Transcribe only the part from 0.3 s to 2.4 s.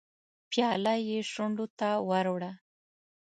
پياله يې شونډو ته ور